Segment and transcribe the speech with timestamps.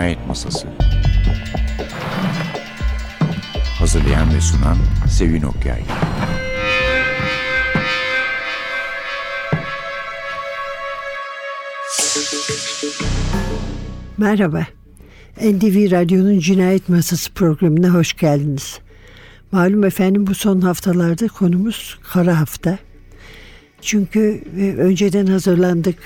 [0.00, 0.68] Cinayet Masası
[3.78, 4.76] Hazırlayan ve sunan
[5.08, 5.82] Sevin Okyay
[14.18, 14.66] Merhaba.
[15.36, 18.78] NTV Radyo'nun Cinayet Masası programına hoş geldiniz.
[19.52, 22.78] Malum efendim bu son haftalarda konumuz kara hafta.
[23.82, 25.96] Çünkü e, önceden hazırlandık.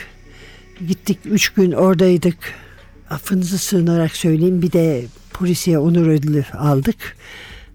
[0.88, 2.63] Gittik üç gün oradaydık.
[3.10, 7.16] Affınızı sığınarak söyleyeyim bir de polisiye onur ödülü aldık.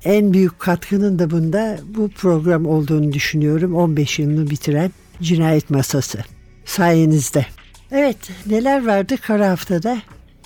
[0.04, 3.76] En büyük katkının da bunda bu program olduğunu düşünüyorum.
[3.76, 6.20] 15 yılını bitiren Cinayet Masası.
[6.66, 7.46] Sayenizde.
[7.92, 9.98] Evet neler vardı kara haftada?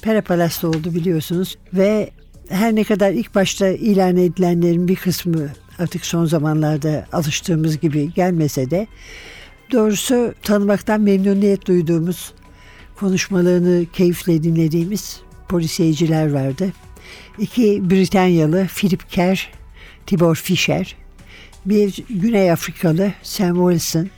[0.01, 2.09] Perapalas'ta oldu biliyorsunuz ve
[2.49, 8.69] her ne kadar ilk başta ilan edilenlerin bir kısmı artık son zamanlarda alıştığımız gibi gelmese
[8.69, 8.87] de
[9.71, 12.33] doğrusu tanımaktan memnuniyet duyduğumuz
[12.99, 16.73] konuşmalarını keyifle dinlediğimiz polisiyeciler vardı.
[17.39, 19.51] İki Britanyalı Philip Kerr,
[20.05, 20.95] Tibor Fischer,
[21.65, 24.09] bir Güney Afrikalı Sam Wilson,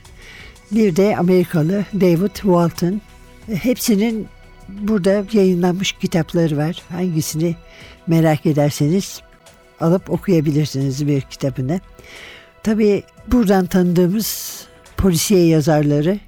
[0.72, 3.00] bir de Amerikalı David Walton.
[3.46, 4.26] Hepsinin
[4.68, 6.82] burada yayınlanmış kitapları var.
[6.88, 7.56] Hangisini
[8.06, 9.20] merak ederseniz
[9.80, 11.80] alıp okuyabilirsiniz bir kitabını.
[12.62, 14.60] Tabii buradan tanıdığımız
[14.96, 16.18] polisiye yazarları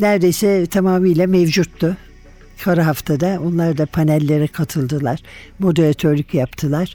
[0.00, 1.96] neredeyse tamamıyla mevcuttu.
[2.64, 5.20] Kara haftada onlar da panellere katıldılar.
[5.58, 6.94] Moderatörlük yaptılar.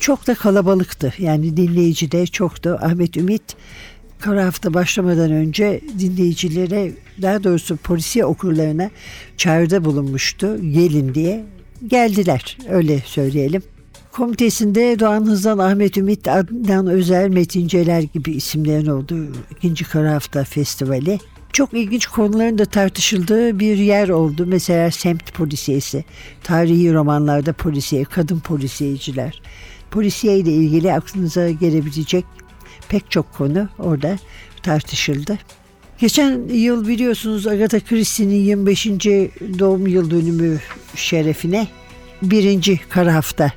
[0.00, 1.14] Çok da kalabalıktı.
[1.18, 2.78] Yani dinleyici de çoktu.
[2.82, 3.56] Ahmet Ümit
[4.20, 6.92] kara hafta başlamadan önce dinleyicilere
[7.22, 8.90] daha doğrusu polisiye okurlarına
[9.36, 10.70] çağrıda bulunmuştu.
[10.72, 11.44] Gelin diye.
[11.86, 13.62] Geldiler öyle söyleyelim.
[14.12, 20.44] Komitesinde Doğan Hızlan, Ahmet Ümit, Adnan Özer, Metin Celer gibi isimlerin olduğu ikinci Kara Hafta
[20.44, 21.18] Festivali
[21.52, 24.44] çok ilginç konuların da tartışıldığı bir yer oldu.
[24.46, 26.04] Mesela semt polisiyesi,
[26.42, 29.42] tarihi romanlarda polisiye, kadın polisiyeciler.
[29.90, 32.24] Polisiye ile ilgili aklınıza gelebilecek
[32.88, 34.18] pek çok konu orada
[34.62, 35.38] tartışıldı.
[35.98, 38.86] Geçen yıl biliyorsunuz Agatha Christie'nin 25.
[39.58, 40.58] doğum yıl dönümü
[40.94, 41.68] şerefine
[42.22, 43.52] birinci kara hafta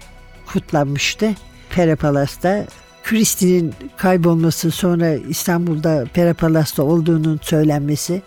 [0.46, 1.36] kutlanmıştı.
[1.70, 2.66] Pera Palas'ta
[3.04, 8.22] Christie'nin kaybolması sonra İstanbul'da Pera Palas'ta olduğunun söylenmesi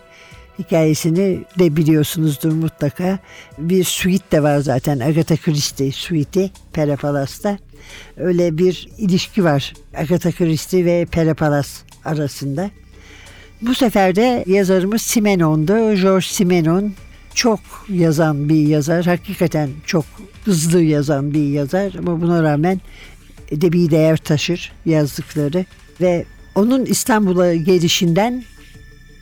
[0.59, 3.19] hikayesini de biliyorsunuzdur mutlaka.
[3.59, 7.59] Bir suite de var zaten Agatha Christie suite'i Pera Palas'ta.
[8.17, 12.71] Öyle bir ilişki var Agatha Christie ve Pera Palas arasında.
[13.63, 15.95] Bu sefer de yazarımız Simenon'du.
[15.95, 16.93] George Simenon
[17.35, 19.05] çok yazan bir yazar.
[19.05, 20.05] Hakikaten çok
[20.45, 22.81] hızlı yazan bir yazar ama buna rağmen
[23.51, 25.65] edebi değer taşır yazdıkları
[26.01, 26.25] ve
[26.55, 28.45] onun İstanbul'a gelişinden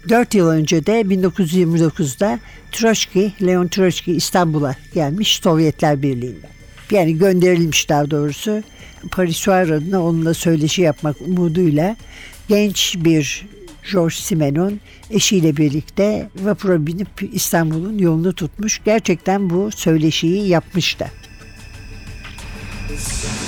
[0.09, 2.38] 4 yıl önce de 1929'da
[2.72, 6.50] Troçki, Leon Troçki İstanbul'a gelmiş Sovyetler Birliği'nden.
[6.91, 8.62] Yani gönderilmiş daha doğrusu.
[9.11, 11.97] Parisuar adına onunla söyleşi yapmak umuduyla
[12.49, 13.47] genç bir
[13.93, 14.81] George Simenon
[15.11, 18.81] eşiyle birlikte vapura binip İstanbul'un yolunu tutmuş.
[18.84, 21.06] Gerçekten bu söyleşiyi yapmıştı.
[22.91, 23.41] Let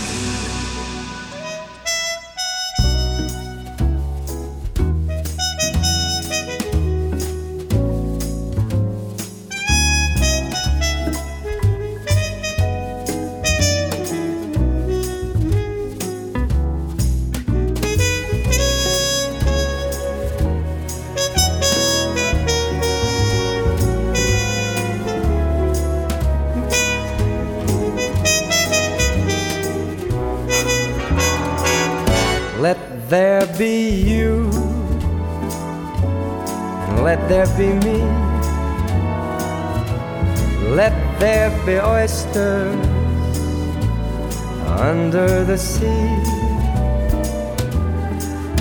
[45.55, 46.11] the sea.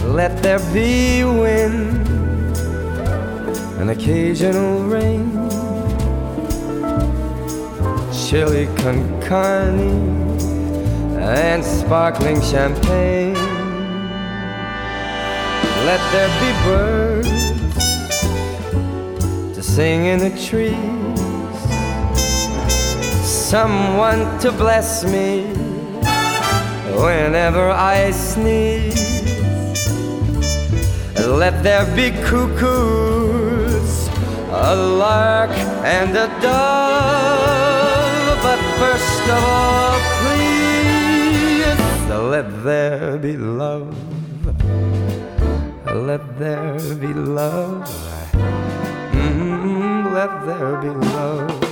[0.05, 2.07] Let there be wind
[3.79, 5.31] and occasional rain.
[8.13, 9.89] Chili con carne
[11.17, 13.33] and sparkling champagne.
[15.89, 17.29] Let there be birds
[19.55, 20.77] to sing in the trees,
[23.25, 25.62] someone to bless me
[26.95, 29.13] whenever I sneeze.
[31.17, 34.07] Let there be cuckoos,
[34.49, 35.51] a lark,
[35.83, 37.63] and a dove.
[38.43, 41.79] But first of all, please,
[42.09, 43.95] let there be love.
[45.85, 47.87] Let there be love.
[49.11, 51.62] Mm, let there be love.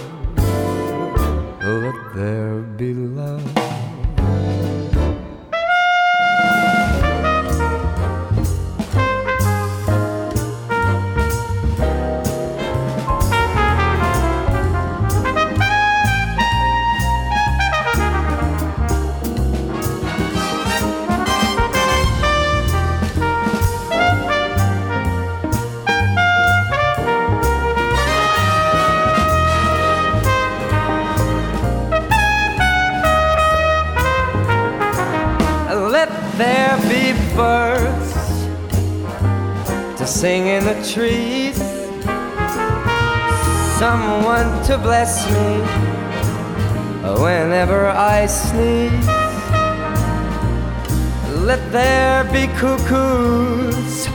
[52.61, 54.07] Cuckoos,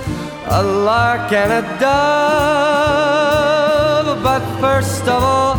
[0.47, 2.07] a lark and a dove.
[4.23, 5.57] But first of all,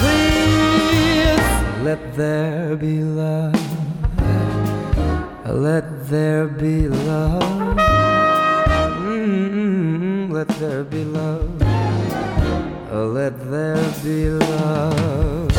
[0.00, 1.46] please
[1.84, 3.52] let there be love.
[5.44, 7.76] Let there be love.
[9.04, 11.50] mm Let there be love.
[12.90, 15.51] Let there be love.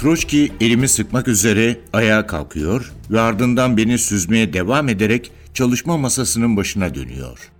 [0.00, 6.94] Troçki elimi sıkmak üzere ayağa kalkıyor ve ardından beni süzmeye devam ederek çalışma masasının başına
[6.94, 7.50] dönüyor.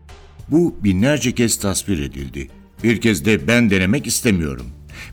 [0.48, 2.48] Bu binlerce kez tasvir edildi.
[2.84, 4.66] Bir kez de ben denemek istemiyorum.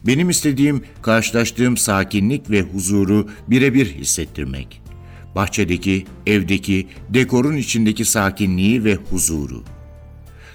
[0.08, 4.82] Benim istediğim karşılaştığım sakinlik ve huzuru birebir hissettirmek.
[5.36, 9.64] Bahçedeki, evdeki, dekorun içindeki sakinliği ve huzuru.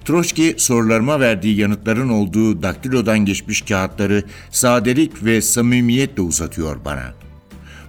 [0.05, 7.15] Troçki sorularıma verdiği yanıtların olduğu daktilodan geçmiş kağıtları sadelik ve samimiyetle uzatıyor bana.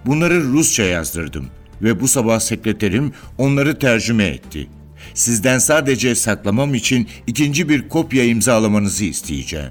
[0.06, 1.46] Bunları Rusça yazdırdım
[1.82, 4.68] ve bu sabah sekreterim onları tercüme etti.
[5.14, 9.70] Sizden sadece saklamam için ikinci bir kopya imzalamanızı isteyeceğim.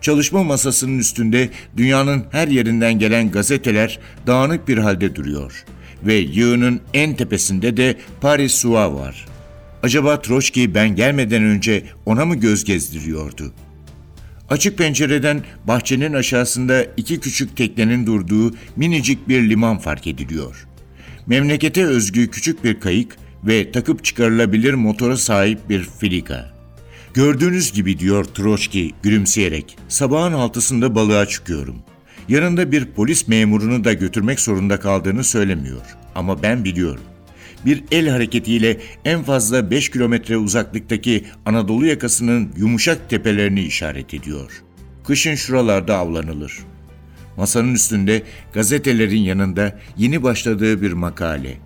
[0.00, 5.64] Çalışma masasının üstünde dünyanın her yerinden gelen gazeteler dağınık bir halde duruyor
[6.02, 9.27] ve yığının en tepesinde de Paris Soir var.
[9.82, 13.52] Acaba Troçki ben gelmeden önce ona mı göz gezdiriyordu?
[14.48, 20.66] Açık pencereden bahçenin aşağısında iki küçük teknenin durduğu minicik bir liman fark ediliyor.
[21.26, 26.54] Memlekete özgü küçük bir kayık ve takıp çıkarılabilir motora sahip bir filika.
[27.14, 31.76] Gördüğünüz gibi diyor Troçki gülümseyerek, sabahın altısında balığa çıkıyorum.
[32.28, 35.96] Yanında bir polis memurunu da götürmek zorunda kaldığını söylemiyor.
[36.14, 37.02] Ama ben biliyorum.
[37.64, 44.62] Bir el hareketiyle en fazla 5 kilometre uzaklıktaki Anadolu yakasının yumuşak tepelerini işaret ediyor.
[45.04, 46.58] Kışın şuralarda avlanılır.
[47.36, 48.22] Masanın üstünde
[48.52, 51.56] gazetelerin yanında yeni başladığı bir makale.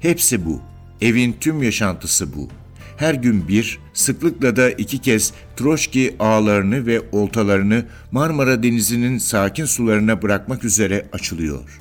[0.00, 0.60] Hepsi bu.
[1.00, 2.48] Evin tüm yaşantısı bu.
[2.96, 10.22] Her gün bir, sıklıkla da iki kez Troşki ağlarını ve oltalarını Marmara Denizi'nin sakin sularına
[10.22, 11.80] bırakmak üzere açılıyor.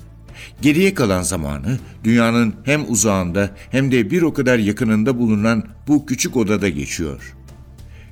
[0.61, 6.37] Geriye kalan zamanı dünyanın hem uzağında hem de bir o kadar yakınında bulunan bu küçük
[6.37, 7.35] odada geçiyor.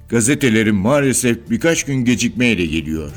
[0.09, 3.11] Gazetelerim maalesef birkaç gün gecikmeyle geliyor.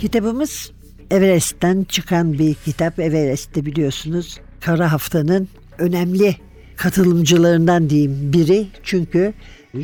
[0.00, 0.72] Kitabımız
[1.10, 2.98] Everest'ten çıkan bir kitap.
[2.98, 5.48] Everest'te biliyorsunuz Kara Hafta'nın
[5.78, 6.36] önemli
[6.76, 8.66] katılımcılarından diyeyim biri.
[8.82, 9.34] Çünkü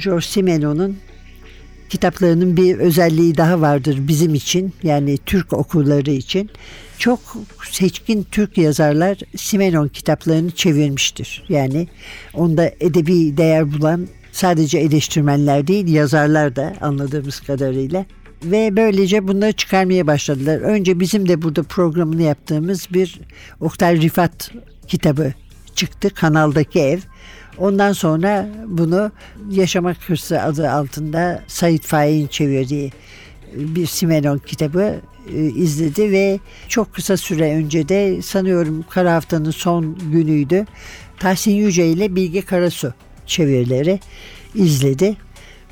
[0.05, 0.97] George Simenon'un
[1.93, 6.51] kitaplarının bir özelliği daha vardır bizim için yani Türk okurları için.
[6.99, 7.21] Çok
[7.71, 11.45] seçkin Türk yazarlar Simenon kitaplarını çevirmiştir.
[11.49, 11.89] Yani
[12.35, 18.05] onda edebi değer bulan sadece eleştirmenler değil yazarlar da anladığımız kadarıyla.
[18.45, 20.59] Ve böylece bunları çıkarmaya başladılar.
[20.59, 23.21] Önce bizim de burada programını yaptığımız bir
[23.61, 24.51] Oktay Rifat
[24.87, 25.33] kitabı
[25.75, 26.11] çıktı.
[26.15, 26.99] Kanaldaki Ev.
[27.59, 29.11] Ondan sonra bunu
[29.51, 32.93] Yaşamak Hırsı adı altında Sait Faik'in çevirdiği
[33.55, 35.01] bir Simenon kitabı
[35.35, 40.67] e, izledi ve çok kısa süre önce de sanıyorum Kara Hafta'nın son günüydü.
[41.19, 42.95] Tahsin Yüce ile Bilge Karasu
[43.27, 44.01] çevirileri
[44.55, 45.17] izledi.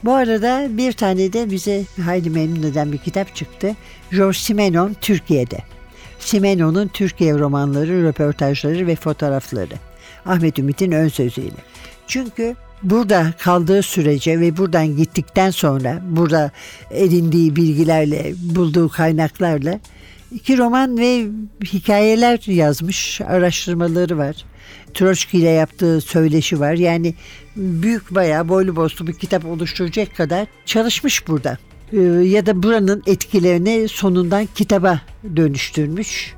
[0.05, 3.77] Bu arada bir tane de bize hayli memnun eden bir kitap çıktı.
[4.11, 5.59] George Simenon Türkiye'de.
[6.19, 9.90] Simenon'un Türkiye romanları, röportajları ve fotoğrafları.
[10.27, 11.57] Ahmet Ümit'in ön sözüyle.
[12.07, 16.51] Çünkü burada kaldığı sürece ve buradan gittikten sonra burada
[16.91, 19.81] edindiği bilgilerle, bulduğu kaynaklarla
[20.33, 21.27] İki roman ve
[21.65, 24.45] hikayeler yazmış, araştırmaları var.
[24.95, 26.73] Troçki ile yaptığı söyleşi var.
[26.73, 27.15] Yani
[27.57, 31.59] büyük bayağı boylu boslu bir kitap oluşturacak kadar çalışmış burada.
[31.93, 35.01] Ee, ya da buranın etkilerini sonundan kitaba
[35.37, 36.35] dönüştürmüş.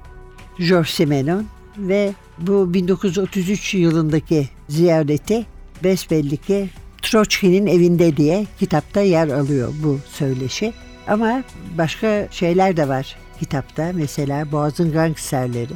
[0.58, 1.46] George Simenon
[1.78, 2.12] ve
[2.46, 5.46] bu 1933 yılındaki ziyareti
[5.84, 6.68] besbelli ki
[7.02, 10.72] Troçki'nin evinde diye kitapta yer alıyor bu söyleşi.
[11.08, 11.42] Ama
[11.78, 13.90] başka şeyler de var kitapta.
[13.94, 15.72] Mesela Boğaz'ın gangsterleri,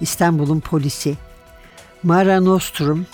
[0.00, 1.16] İstanbul'un polisi,
[2.02, 3.06] Mara Nostrum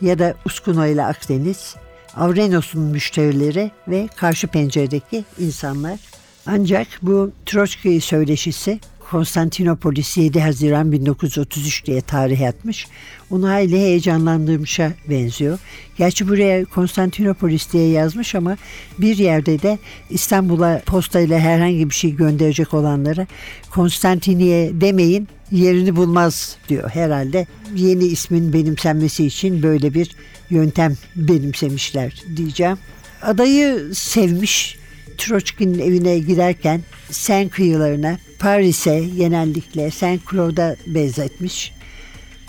[0.00, 1.76] ya da Uskuno ile Akdeniz,
[2.16, 5.98] Avrenos'un müşterileri ve karşı penceredeki insanlar.
[6.46, 12.86] Ancak bu Troçki söyleşisi Konstantinopolis 7 Haziran 1933 diye tarih atmış.
[13.30, 15.58] Onu hayli heyecanlandırmışa benziyor.
[15.98, 18.56] Gerçi buraya Konstantinopolis diye yazmış ama
[18.98, 19.78] bir yerde de
[20.10, 23.26] İstanbul'a postayla herhangi bir şey gönderecek olanlara
[23.70, 27.46] Konstantiniye demeyin yerini bulmaz diyor herhalde.
[27.76, 30.10] Yeni ismin benimsenmesi için böyle bir
[30.50, 32.78] yöntem benimsemişler diyeceğim.
[33.22, 34.78] Adayı sevmiş.
[35.18, 41.72] Troçki'nin evine giderken Sen kıyılarına Paris'e genellikle Saint Cloud'a benzetmiş.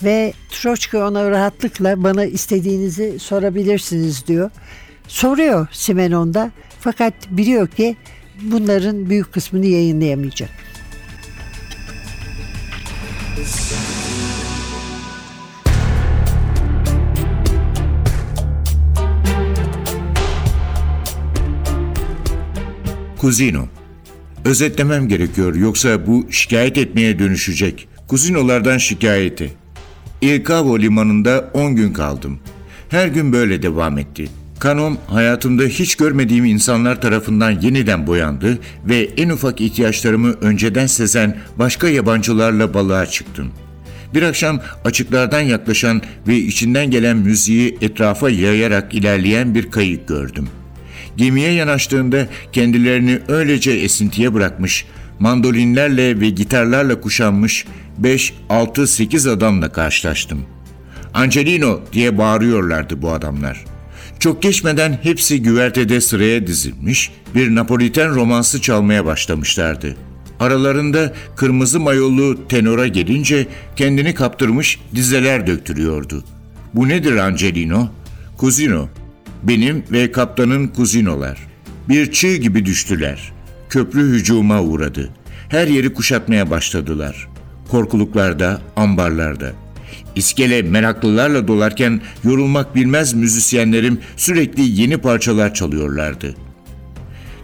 [0.04, 4.52] Ve Troçki ona rahatlıkla bana istediğinizi sorabilirsiniz diyor.
[5.08, 7.96] Soruyor Simenon'da fakat biliyor ki
[8.42, 10.50] bunların büyük kısmını yayınlayamayacak.
[23.18, 23.77] Kuzino.
[24.48, 27.88] Özetlemem gerekiyor yoksa bu şikayet etmeye dönüşecek.
[28.08, 29.52] Kuzinolardan şikayeti.
[30.22, 32.40] Il Cavo limanında 10 gün kaldım.
[32.90, 34.30] Her gün böyle devam etti.
[34.60, 41.90] Kanom hayatımda hiç görmediğim insanlar tarafından yeniden boyandı ve en ufak ihtiyaçlarımı önceden sezen başka
[41.90, 43.52] yabancılarla balığa çıktım.
[44.14, 50.50] Bir akşam açıklardan yaklaşan ve içinden gelen müziği etrafa yayarak ilerleyen bir kayık gördüm.
[51.18, 54.86] Gemiye yanaştığında kendilerini öylece esintiye bırakmış,
[55.20, 57.66] mandolinlerle ve gitarlarla kuşanmış
[57.98, 60.46] 5, 6, 8 adamla karşılaştım.
[61.14, 63.66] Angelino diye bağırıyorlardı bu adamlar.
[64.20, 69.96] Çok geçmeden hepsi güvertede sıraya dizilmiş, bir Napoliten romansı çalmaya başlamışlardı.
[70.40, 76.24] Aralarında kırmızı mayolu tenora gelince kendini kaptırmış dizeler döktürüyordu.
[76.74, 77.90] Bu nedir Angelino?
[78.38, 78.90] Kuzino.
[79.44, 81.48] Benim ve kaptanın kuzinolar.
[81.90, 83.34] Bir çığ gibi düştüler.
[83.70, 85.10] Köprü hücuma uğradı.
[85.50, 87.28] Her yeri kuşatmaya başladılar.
[87.68, 89.54] Korkuluklarda, ambarlarda.
[90.16, 96.36] İskele meraklılarla dolarken yorulmak bilmez müzisyenlerim sürekli yeni parçalar çalıyorlardı.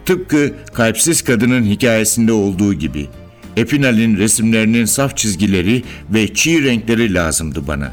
[0.06, 3.08] Tıpkı kalpsiz kadının hikayesinde olduğu gibi.
[3.56, 7.92] Epinal'in resimlerinin saf çizgileri ve çiğ renkleri lazımdı bana.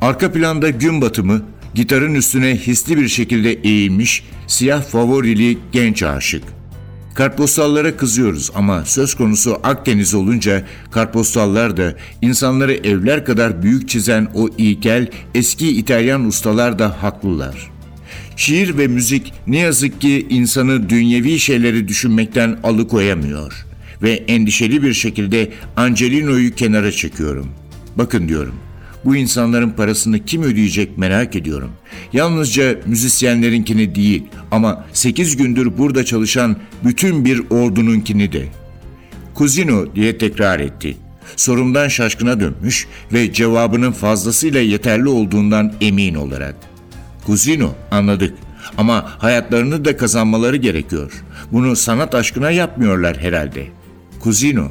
[0.00, 1.42] Arka planda gün batımı,
[1.74, 6.44] gitarın üstüne hisli bir şekilde eğilmiş siyah favorili genç aşık.
[7.14, 14.48] Kartpostallara kızıyoruz ama söz konusu Akdeniz olunca kartpostallar da insanları evler kadar büyük çizen o
[14.58, 17.70] ilkel eski İtalyan ustalar da haklılar.
[18.36, 23.66] Şiir ve müzik ne yazık ki insanı dünyevi şeyleri düşünmekten alıkoyamıyor
[24.02, 27.48] ve endişeli bir şekilde Angelino'yu kenara çekiyorum.
[27.96, 28.54] Bakın diyorum.
[29.04, 31.70] Bu insanların parasını kim ödeyecek merak ediyorum.
[32.12, 38.46] Yalnızca müzisyenlerinkini değil ama 8 gündür burada çalışan bütün bir ordununkini de.
[39.34, 40.96] Kuzino diye tekrar etti.
[41.36, 46.54] Sorumdan şaşkına dönmüş ve cevabının fazlasıyla yeterli olduğundan emin olarak.
[47.26, 48.34] Kuzino anladık
[48.78, 51.24] ama hayatlarını da kazanmaları gerekiyor.
[51.52, 53.66] Bunu sanat aşkına yapmıyorlar herhalde.
[54.20, 54.70] Kuzino.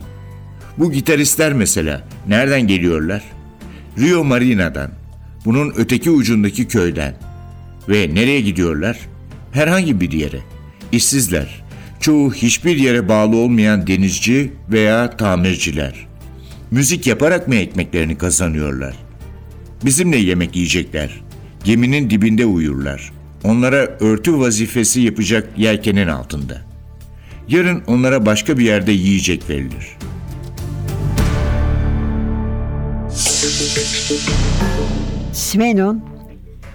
[0.77, 3.23] Bu gitaristler mesela nereden geliyorlar?
[3.99, 4.91] Rio Marina'dan.
[5.45, 7.15] Bunun öteki ucundaki köyden.
[7.89, 8.99] Ve nereye gidiyorlar?
[9.51, 10.39] Herhangi bir yere.
[10.91, 11.63] İşsizler.
[11.99, 16.07] Çoğu hiçbir yere bağlı olmayan denizci veya tamirciler.
[16.71, 18.95] Müzik yaparak mı ekmeklerini kazanıyorlar?
[19.85, 21.21] Bizimle yemek yiyecekler.
[21.63, 23.11] Geminin dibinde uyurlar.
[23.43, 26.61] Onlara örtü vazifesi yapacak yelkenin altında.
[27.47, 30.20] Yarın onlara başka bir yerde yiyecek verilir.''
[35.33, 36.01] Simenon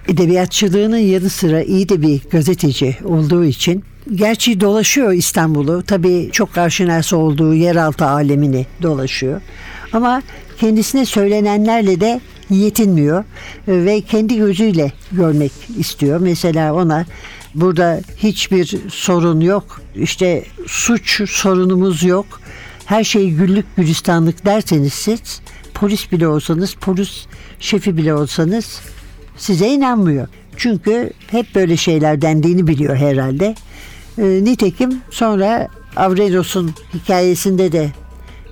[0.08, 5.82] edebiyatçılığının yanı sıra iyi de bir gazeteci olduğu için gerçi dolaşıyor İstanbul'u.
[5.82, 9.40] Tabii çok aşinası olduğu yeraltı alemini dolaşıyor.
[9.92, 10.22] Ama
[10.60, 13.24] kendisine söylenenlerle de yetinmiyor
[13.68, 16.20] ve kendi gözüyle görmek istiyor.
[16.20, 17.06] Mesela ona
[17.54, 19.80] burada hiçbir sorun yok.
[19.94, 22.26] İşte suç sorunumuz yok.
[22.86, 25.40] her şeyi güllük gülistanlık derseniz siz
[25.80, 27.26] polis bile olsanız polis
[27.60, 28.80] şefi bile olsanız
[29.36, 30.28] size inanmıyor.
[30.56, 33.54] Çünkü hep böyle şeyler dendiğini biliyor herhalde.
[34.18, 37.90] E, nitekim sonra Avrenos'un hikayesinde de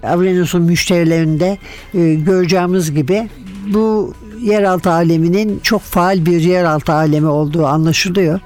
[0.03, 1.59] Avrenos'un müşterilerinde
[1.95, 3.29] e, göreceğimiz gibi
[3.67, 8.41] bu yeraltı aleminin çok faal bir yeraltı alemi olduğu anlaşılıyor.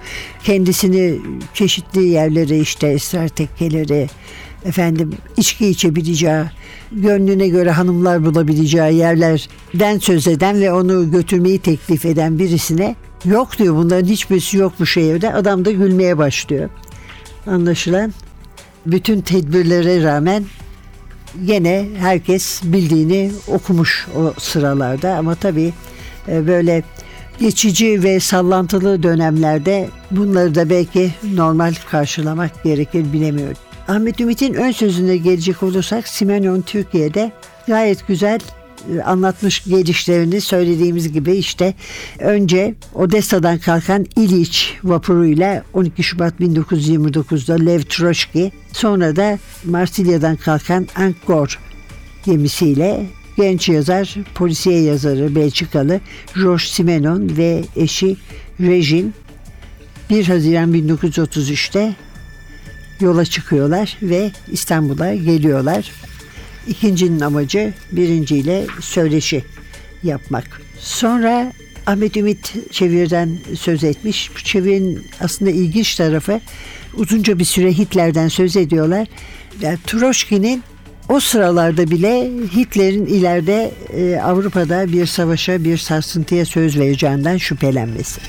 [0.44, 1.18] Kendisini
[1.54, 4.08] çeşitli yerlere işte esrar tekkeleri,
[4.64, 6.44] efendim içki içebileceği,
[6.92, 13.76] gönlüne göre hanımlar bulabileceği yerlerden söz eden ve onu götürmeyi teklif eden birisine yok diyor
[13.76, 15.34] bunların hiçbirisi yok bu şehirde.
[15.34, 16.70] Adam da gülmeye başlıyor.
[17.46, 18.12] Anlaşılan
[18.86, 20.44] bütün tedbirlere rağmen
[21.46, 25.72] gene herkes bildiğini okumuş o sıralarda ama tabii
[26.28, 26.82] e, böyle
[27.40, 33.56] geçici ve sallantılı dönemlerde bunları da belki normal karşılamak gerekir bilemiyorum.
[33.88, 37.33] Ahmet Ümit'in ön sözüne gelecek olursak Simenon Türkiye'de
[37.66, 38.40] gayet güzel
[38.95, 41.75] e, anlatmış gelişlerini söylediğimiz gibi işte
[42.18, 51.59] önce Odessa'dan kalkan İliç vapuruyla 12 Şubat 1929'da Lev Troşki sonra da Marsilya'dan kalkan Angkor
[52.25, 56.00] gemisiyle genç yazar, polisiye yazarı Belçikalı
[56.35, 58.16] George Simenon ve eşi
[58.61, 59.11] Regine
[60.11, 61.97] 1 Haziran 1933'te
[63.00, 65.93] yola çıkıyorlar ve İstanbul'a geliyorlar.
[66.67, 69.45] İkincinin amacı birinciyle söyleşi
[70.02, 70.61] yapmak.
[70.78, 71.52] Sonra
[71.87, 74.31] Ahmet Ümit çeviriden söz etmiş.
[74.35, 76.40] Bu çevirinin aslında ilginç tarafı
[76.95, 79.09] uzunca bir süre Hitler'den söz ediyorlar.
[79.61, 80.62] Yani Troşki'nin
[81.09, 88.21] o sıralarda bile Hitler'in ileride e, Avrupa'da bir savaşa, bir sarsıntıya söz vereceğinden şüphelenmesi.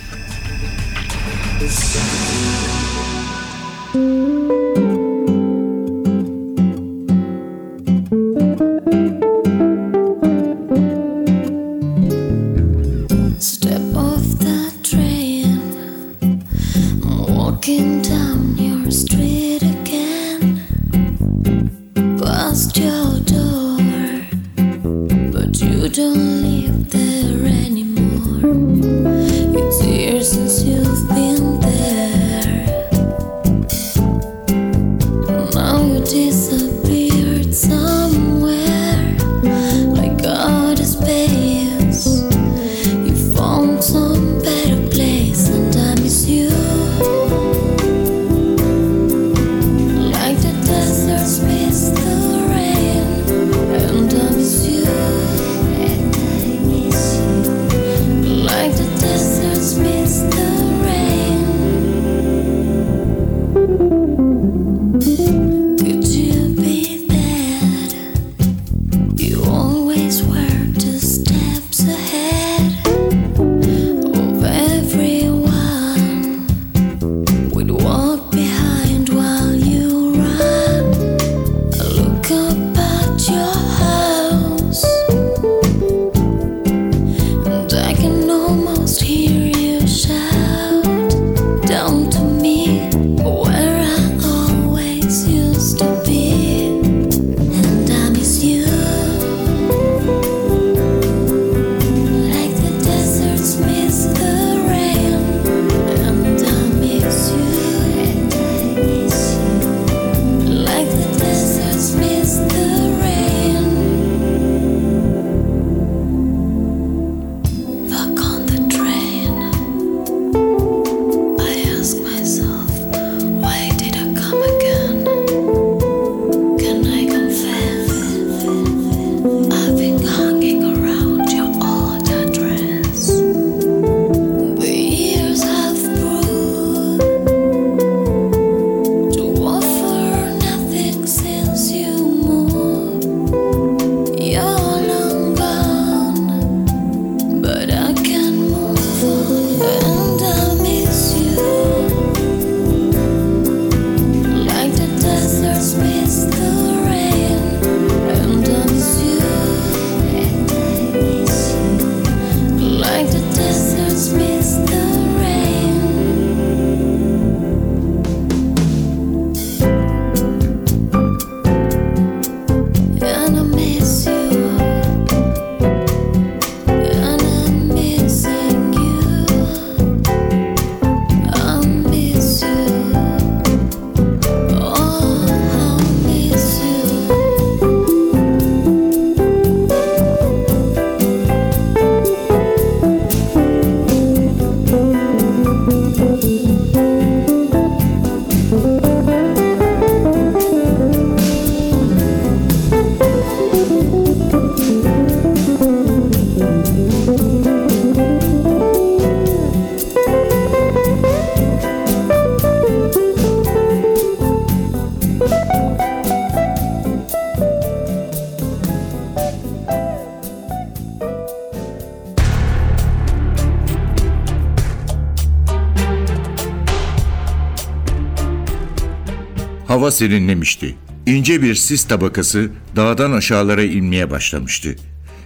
[229.69, 230.75] Hava serinlemişti.
[231.05, 234.75] İnce bir sis tabakası dağdan aşağılara inmeye başlamıştı.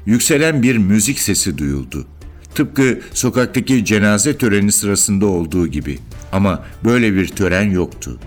[0.06, 2.08] Yükselen bir müzik sesi duyuldu.
[2.56, 6.00] Tıpkı sokaktaki cenaze töreni sırasında olduğu gibi.
[6.32, 8.20] Ama böyle bir tören yoktu.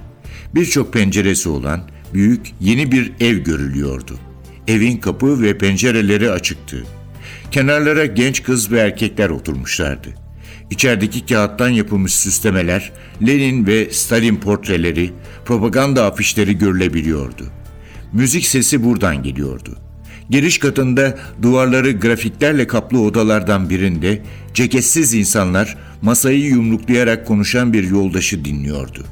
[0.54, 1.80] Birçok penceresi olan
[2.14, 4.18] büyük yeni bir ev görülüyordu.
[4.68, 6.84] Evin kapı ve pencereleri açıktı.
[7.50, 10.25] Kenarlara genç kız ve erkekler oturmuşlardı.
[10.70, 12.92] İçerideki kağıttan yapılmış süslemeler,
[13.26, 15.10] Lenin ve Stalin portreleri,
[15.44, 17.46] propaganda afişleri görülebiliyordu.
[18.12, 19.76] Müzik sesi buradan geliyordu.
[20.30, 24.22] Giriş katında duvarları grafiklerle kaplı odalardan birinde
[24.54, 29.04] ceketsiz insanlar masayı yumruklayarak konuşan bir yoldaşı dinliyordu.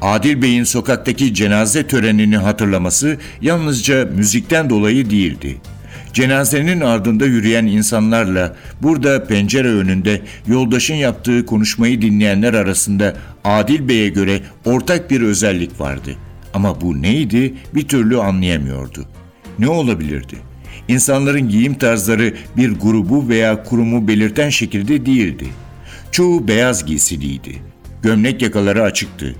[0.00, 5.56] Adil Bey'in sokaktaki cenaze törenini hatırlaması yalnızca müzikten dolayı değildi.
[6.16, 14.40] Cenazenin ardında yürüyen insanlarla burada pencere önünde yoldaşın yaptığı konuşmayı dinleyenler arasında Adil Bey'e göre
[14.64, 16.10] ortak bir özellik vardı.
[16.54, 19.04] Ama bu neydi bir türlü anlayamıyordu.
[19.58, 20.36] Ne olabilirdi?
[20.88, 25.46] İnsanların giyim tarzları bir grubu veya kurumu belirten şekilde değildi.
[26.12, 27.56] Çoğu beyaz giysiliydi.
[28.02, 29.34] Gömlek yakaları açıktı.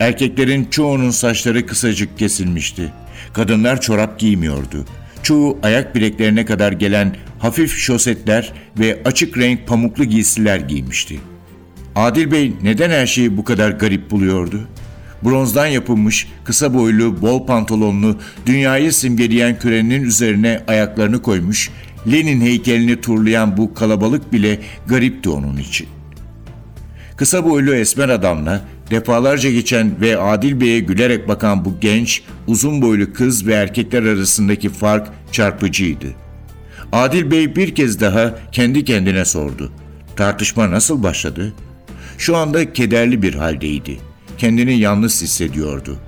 [0.00, 2.92] Erkeklerin çoğunun saçları kısacık kesilmişti.
[3.32, 4.84] Kadınlar çorap giymiyordu.
[5.28, 11.20] Çoğu ayak bileklerine kadar gelen hafif şosetler ve açık renk pamuklu giysiler giymişti.
[11.94, 14.68] Adil Bey neden her şeyi bu kadar garip buluyordu?
[15.24, 21.70] Bronzdan yapılmış, kısa boylu, bol pantolonlu, dünyayı simgeleyen kürenin üzerine ayaklarını koymuş,
[22.12, 25.86] Lenin heykelini turlayan bu kalabalık bile garipti onun için.
[27.16, 33.12] Kısa boylu esmer adamla defalarca geçen ve Adil Bey'e gülerek bakan bu genç, uzun boylu
[33.12, 36.06] kız ve erkekler arasındaki fark çarpıcıydı.
[36.92, 39.72] Adil Bey bir kez daha kendi kendine sordu.
[40.16, 41.54] Tartışma nasıl başladı?
[42.18, 43.98] Şu anda kederli bir haldeydi.
[44.38, 45.98] Kendini yalnız hissediyordu.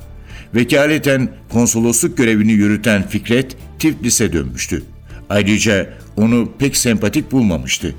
[0.55, 4.83] Vekaleten konsolosluk görevini yürüten Fikret Tiflis'e dönmüştü.
[5.31, 7.95] Ayrıca onu pek sempatik bulmamıştı.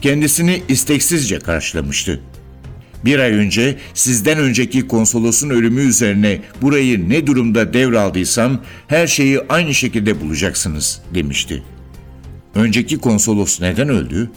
[0.00, 2.20] Kendisini isteksizce karşılamıştı.
[3.04, 9.74] Bir ay önce sizden önceki konsolosun ölümü üzerine burayı ne durumda devraldıysam her şeyi aynı
[9.74, 11.62] şekilde bulacaksınız demişti.
[12.54, 14.30] Önceki konsolos neden öldü?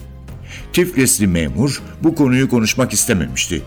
[0.72, 3.62] Tiflisli memur bu konuyu konuşmak istememişti.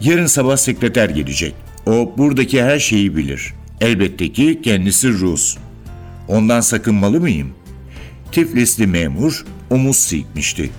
[0.00, 1.54] Yarın sabah sekreter gelecek.
[1.86, 3.54] O buradaki her şeyi bilir.
[3.80, 5.56] Elbette ki kendisi Rus.
[6.28, 7.50] Ondan sakınmalı mıyım?
[8.32, 10.70] Tiflisli memur omuz silkmişti.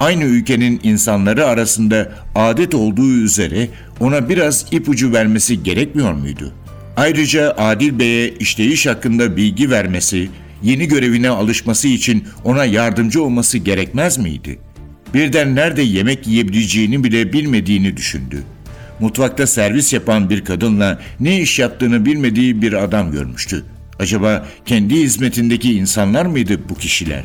[0.00, 3.68] Aynı ülkenin insanları arasında adet olduğu üzere
[4.00, 6.52] ona biraz ipucu vermesi gerekmiyor muydu?
[6.96, 10.28] Ayrıca Adil Bey'e işleyiş hakkında bilgi vermesi,
[10.62, 14.58] yeni görevine alışması için ona yardımcı olması gerekmez miydi?
[15.14, 18.42] Birden nerede yemek yiyebileceğini bile bilmediğini düşündü.
[19.00, 23.64] Mutfakta servis yapan bir kadınla ne iş yaptığını bilmediği bir adam görmüştü.
[23.98, 27.24] Acaba kendi hizmetindeki insanlar mıydı bu kişiler?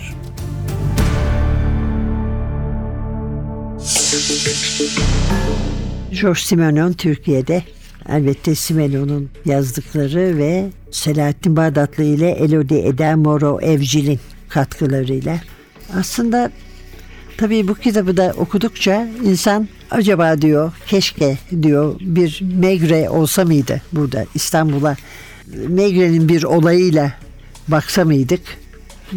[6.21, 7.63] George Simenon Türkiye'de
[8.10, 15.39] elbette Simenon'un yazdıkları ve Selahattin Bağdatlı ile Elodie Eda Moro Evcil'in katkılarıyla.
[15.95, 16.51] Aslında
[17.38, 24.25] tabii bu kitabı da okudukça insan acaba diyor keşke diyor bir Megre olsa mıydı burada
[24.36, 24.95] İstanbul'a
[25.67, 27.13] Megre'nin bir olayıyla
[27.67, 28.41] baksa mıydık?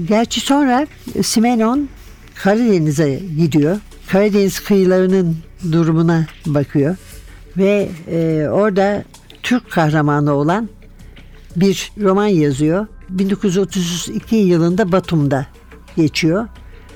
[0.09, 0.87] Gerçi sonra
[1.23, 1.89] Simenon
[2.35, 3.79] Karadeniz'e gidiyor.
[4.15, 5.37] Karadeniz kıyılarının
[5.73, 6.97] durumuna bakıyor
[7.57, 9.05] ve e, orada
[9.43, 10.69] Türk kahramanı olan
[11.57, 12.87] bir roman yazıyor.
[13.09, 15.47] 1932 yılında Batum'da
[15.97, 16.49] geçiyor.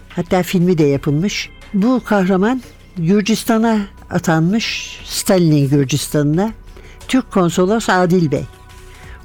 [0.09, 1.51] Hatta filmi de yapılmış.
[1.75, 2.63] Bu kahraman
[2.97, 3.79] Gürcistan'a
[4.11, 6.53] atanmış, Stalin'in Gürcistan'ına.
[7.09, 8.45] Türk konsolos Adil Bey.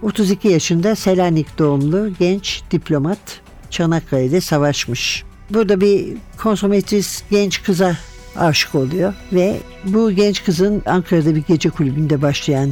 [0.01, 5.23] 32 yaşında Selanik doğumlu genç diplomat Çanakkale'de savaşmış.
[5.49, 7.97] Burada bir konsometris genç kıza
[8.35, 12.69] aşık oluyor ve bu genç kızın Ankara'da bir gece kulübünde başlayan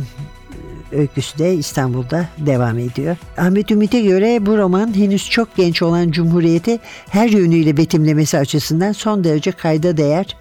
[0.91, 3.17] öyküsü de İstanbul'da devam ediyor.
[3.37, 6.79] Ahmet Ümit'e göre bu roman henüz çok genç olan Cumhuriyeti
[7.09, 10.37] her yönüyle betimlemesi açısından son derece kayda değer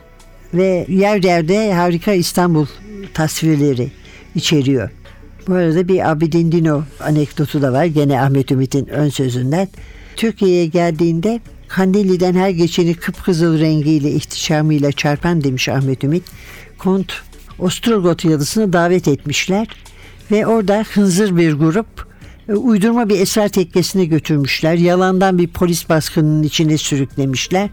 [0.54, 2.66] ve yer yerde harika İstanbul
[3.14, 3.90] tasvirleri
[4.34, 4.90] içeriyor.
[5.48, 9.68] Bu arada bir Abidin Dino anekdotu da var gene Ahmet Ümit'in ön sözünden.
[10.16, 16.24] Türkiye'ye geldiğinde Kandilli'den her geçeni kıpkızıl rengiyle ihtişamıyla çarpan demiş Ahmet Ümit.
[16.78, 17.12] Kont
[17.58, 19.68] Ostrogot yalısını davet etmişler
[20.30, 21.86] ve orada hınzır bir grup
[22.48, 24.74] e, uydurma bir esrar tekkesine götürmüşler.
[24.74, 27.70] Yalandan bir polis baskınının içine sürüklemişler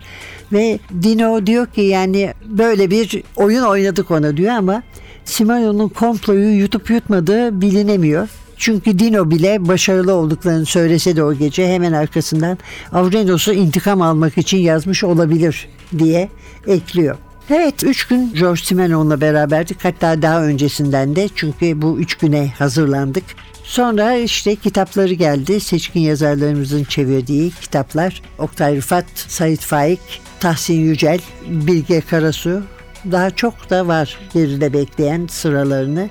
[0.54, 4.84] ve Dino diyor ki yani böyle bir oyun oynadık ona diyor ama
[5.26, 8.28] Simeo'nun komployu yutup yutmadığı bilinemiyor.
[8.58, 12.58] Çünkü Dino bile başarılı olduklarını söylese de o gece hemen arkasından
[12.92, 16.30] Avrenos'u intikam almak için yazmış olabilir diye
[16.68, 17.18] ekliyor.
[17.50, 23.24] Evet 3 gün George Simenon'la beraberdik hatta daha öncesinden de çünkü bu 3 güne hazırlandık.
[23.64, 25.60] Sonra işte kitapları geldi.
[25.60, 28.22] Seçkin yazarlarımızın çevirdiği kitaplar.
[28.40, 30.00] Oktay Rıfat, Sait Faik,
[30.40, 32.64] Tahsin Yücel, Bilge Karasu.
[33.12, 36.10] Daha çok da var geride bekleyen sıralarını.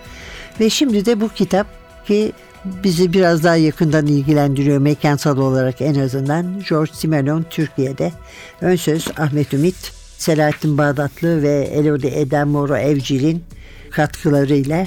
[0.61, 1.67] Ve şimdi de bu kitap
[2.07, 2.33] ki
[2.64, 6.62] bizi biraz daha yakından ilgilendiriyor mekansal olarak en azından.
[6.69, 8.12] George Simenon Türkiye'de.
[8.61, 13.45] Ön söz Ahmet Ümit, Selahattin Bağdatlı ve Elodie Eden Moro Evcil'in
[13.90, 14.87] katkılarıyla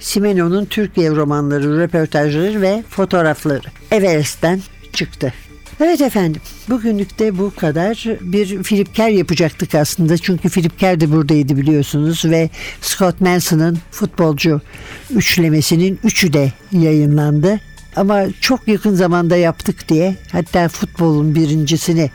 [0.00, 4.60] Simenon'un Türkiye romanları, röportajları ve fotoğrafları Everest'ten
[4.92, 5.32] çıktı.
[5.80, 8.04] Evet efendim bugünlük de bu kadar.
[8.20, 14.60] Bir Philip Kerr yapacaktık aslında çünkü Philip Kerr de buradaydı biliyorsunuz ve Scott Manson'ın futbolcu
[15.10, 17.60] üçlemesinin üçü de yayınlandı.
[17.96, 22.10] Ama çok yakın zamanda yaptık diye hatta futbolun birincisini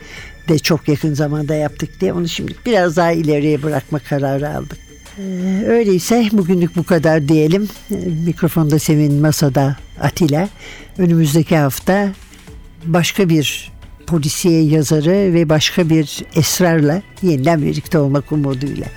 [0.49, 4.77] de çok yakın zamanda yaptık diye onu şimdi biraz daha ileriye bırakma kararı aldık.
[5.17, 7.69] Ee, Öyleyse bugünlük bu kadar diyelim.
[7.91, 7.95] Ee,
[8.25, 10.49] Mikrofonda Sevin, masada Atilla.
[10.97, 12.09] Önümüzdeki hafta
[12.85, 13.71] başka bir
[14.07, 18.87] polisiye yazarı ve başka bir esrarla yeniden birlikte olmak umuduyla.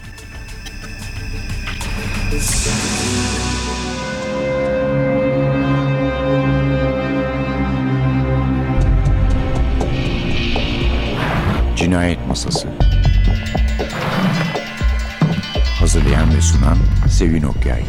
[11.77, 12.69] Cinayet Masası
[15.79, 16.79] Hazırlayan ve sunan
[17.11, 17.83] Sevin Okyay